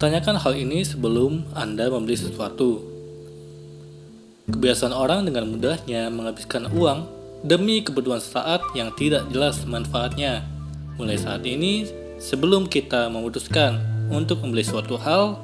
[0.00, 2.80] Tanyakan hal ini sebelum Anda membeli sesuatu.
[4.48, 7.04] Kebiasaan orang dengan mudahnya menghabiskan uang
[7.44, 10.48] demi kebutuhan saat yang tidak jelas manfaatnya.
[10.96, 11.84] Mulai saat ini,
[12.16, 13.76] sebelum kita memutuskan
[14.08, 15.36] untuk membeli suatu hal,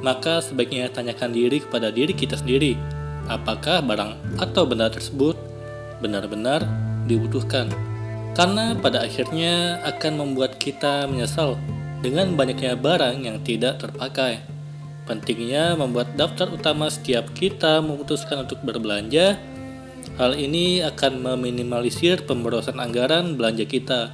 [0.00, 2.80] maka sebaiknya tanyakan diri kepada diri kita sendiri,
[3.28, 5.36] apakah barang atau benda tersebut
[6.00, 6.64] benar-benar
[7.04, 7.68] dibutuhkan.
[8.32, 11.60] Karena pada akhirnya akan membuat kita menyesal
[11.98, 14.42] dengan banyaknya barang yang tidak terpakai.
[15.08, 19.40] Pentingnya membuat daftar utama setiap kita memutuskan untuk berbelanja.
[20.20, 24.12] Hal ini akan meminimalisir pemborosan anggaran belanja kita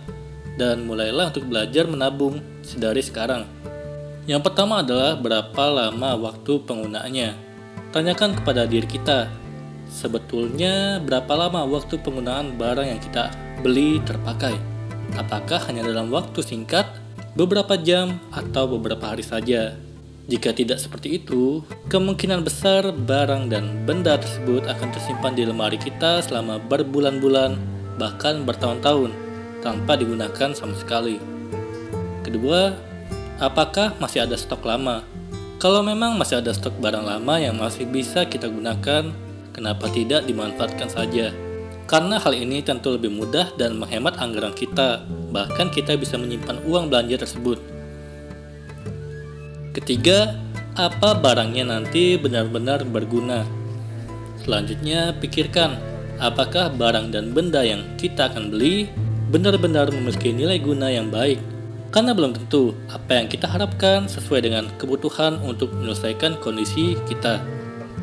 [0.55, 3.43] dan mulailah untuk belajar menabung sedari sekarang.
[4.25, 7.31] Yang pertama adalah berapa lama waktu penggunaannya.
[7.93, 9.29] Tanyakan kepada diri kita,
[9.91, 13.31] sebetulnya berapa lama waktu penggunaan barang yang kita
[13.61, 14.57] beli terpakai?
[15.15, 17.04] Apakah hanya dalam waktu singkat
[17.35, 19.75] beberapa jam atau beberapa hari saja.
[20.25, 21.61] Jika tidak seperti itu,
[21.93, 27.61] kemungkinan besar barang dan benda tersebut akan tersimpan di lemari kita selama berbulan-bulan,
[28.01, 29.13] bahkan bertahun-tahun,
[29.61, 31.21] tanpa digunakan sama sekali.
[32.25, 32.73] Kedua,
[33.37, 35.05] apakah masih ada stok lama?
[35.61, 39.13] Kalau memang masih ada stok barang lama yang masih bisa kita gunakan,
[39.53, 41.37] kenapa tidak dimanfaatkan saja?
[41.85, 46.89] Karena hal ini tentu lebih mudah dan menghemat anggaran kita, bahkan kita bisa menyimpan uang
[46.89, 47.61] belanja tersebut.
[49.77, 50.39] Ketiga,
[50.75, 53.45] apa barangnya nanti benar-benar berguna.
[54.41, 55.77] Selanjutnya, pikirkan
[56.19, 58.89] apakah barang dan benda yang kita akan beli
[59.29, 61.43] benar-benar memiliki nilai guna yang baik.
[61.95, 67.39] Karena belum tentu apa yang kita harapkan sesuai dengan kebutuhan untuk menyelesaikan kondisi kita.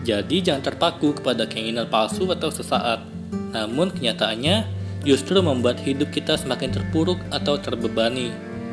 [0.08, 3.11] Jadi jangan terpaku kepada keinginan palsu atau sesaat.
[3.52, 8.32] Namun kenyataannya justru membuat hidup kita semakin terpuruk atau terbebani.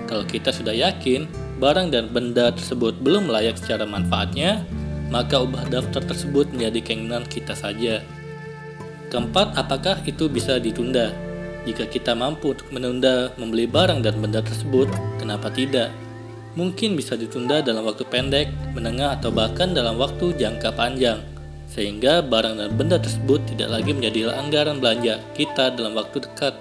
[0.09, 1.29] Kalau kita sudah yakin
[1.61, 4.65] barang dan benda tersebut belum layak secara manfaatnya,
[5.13, 8.01] maka ubah daftar tersebut menjadi keinginan kita saja.
[9.09, 11.13] Keempat, apakah itu bisa ditunda?
[11.65, 14.89] Jika kita mampu untuk menunda membeli barang dan benda tersebut,
[15.21, 15.93] kenapa tidak?
[16.57, 21.21] Mungkin bisa ditunda dalam waktu pendek, menengah, atau bahkan dalam waktu jangka panjang
[21.69, 26.57] sehingga barang dan benda tersebut tidak lagi menjadi anggaran belanja kita dalam waktu dekat.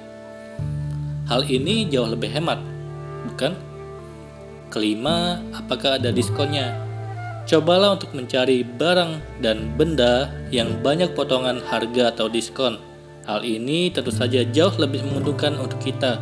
[1.27, 2.59] Hal ini jauh lebih hemat,
[3.31, 3.55] bukan?
[4.67, 6.75] Kelima, apakah ada diskonnya?
[7.47, 12.75] Cobalah untuk mencari barang dan benda yang banyak potongan harga atau diskon.
[13.23, 16.19] Hal ini tentu saja jauh lebih menguntungkan untuk kita.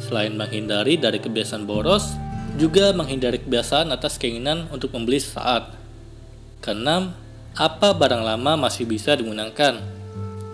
[0.00, 2.16] Selain menghindari dari kebiasaan boros,
[2.56, 5.72] juga menghindari kebiasaan atas keinginan untuk membeli saat.
[6.64, 7.12] Keenam,
[7.54, 9.78] apa barang lama masih bisa digunakan.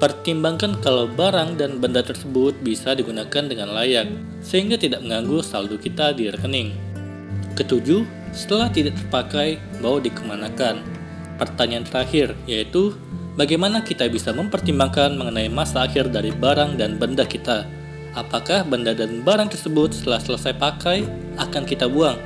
[0.01, 4.09] Pertimbangkan kalau barang dan benda tersebut bisa digunakan dengan layak,
[4.41, 6.73] sehingga tidak mengganggu saldo kita di rekening.
[7.57, 10.81] Ketujuh, setelah tidak terpakai, mau dikemanakan?
[11.37, 12.97] Pertanyaan terakhir yaitu,
[13.37, 17.65] bagaimana kita bisa mempertimbangkan mengenai masa akhir dari barang dan benda kita?
[18.17, 21.05] Apakah benda dan barang tersebut setelah selesai pakai
[21.37, 22.17] akan kita buang,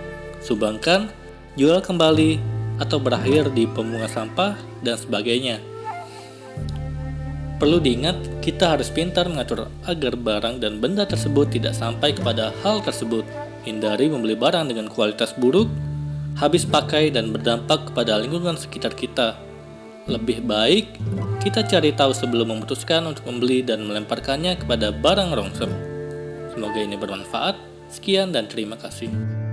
[0.43, 1.11] sumbangkan,
[1.59, 4.53] jual kembali, atau berakhir di pembuangan sampah
[4.83, 5.63] dan sebagainya.
[7.55, 12.83] Perlu diingat, kita harus pintar mengatur agar barang dan benda tersebut tidak sampai kepada hal
[12.83, 13.23] tersebut.
[13.63, 15.71] Hindari membeli barang dengan kualitas buruk,
[16.37, 19.39] habis pakai dan berdampak kepada lingkungan sekitar kita.
[20.05, 21.01] Lebih baik
[21.41, 25.71] kita cari tahu sebelum memutuskan untuk membeli dan melemparkannya kepada barang rongsem.
[26.53, 27.57] Semoga ini bermanfaat.
[27.89, 29.44] Sekian dan terima kasih.